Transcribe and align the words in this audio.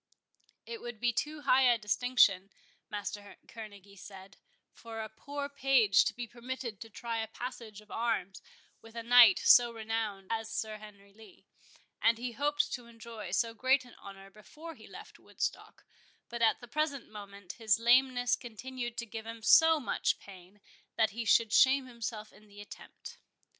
It 0.65 0.81
would 0.81 0.99
be 0.99 1.13
too 1.13 1.41
high 1.41 1.61
a 1.71 1.77
distinction, 1.77 2.49
Master 2.89 3.37
Kerneguy 3.47 3.95
said, 3.99 4.37
for 4.73 4.99
a 4.99 5.07
poor 5.09 5.47
page 5.47 6.05
to 6.05 6.15
be 6.15 6.25
permitted 6.25 6.81
to 6.81 6.89
try 6.89 7.19
a 7.19 7.27
passage 7.27 7.81
of 7.81 7.91
arms 7.91 8.41
with 8.81 8.95
a 8.95 9.03
knight 9.03 9.37
so 9.37 9.71
renowned 9.71 10.31
as 10.31 10.49
Sir 10.49 10.77
Henry 10.77 11.13
Lee, 11.13 11.45
and 12.01 12.17
he 12.17 12.31
hoped 12.31 12.73
to 12.73 12.87
enjoy 12.87 13.29
so 13.29 13.53
great 13.53 13.85
an 13.85 13.93
honour 14.01 14.31
before 14.31 14.73
he 14.73 14.87
left 14.87 15.19
Woodstock; 15.19 15.85
but 16.29 16.41
at 16.41 16.61
the 16.61 16.67
present 16.67 17.07
moment 17.07 17.53
his 17.59 17.77
lameness 17.77 18.35
continued 18.35 18.97
to 18.97 19.05
give 19.05 19.27
him 19.27 19.43
so 19.43 19.79
much 19.79 20.17
pain, 20.17 20.61
that 20.95 21.11
he 21.11 21.25
should 21.25 21.53
shame 21.53 21.85
himself 21.85 22.33
in 22.33 22.47
the 22.47 22.59
attempt. 22.59 23.19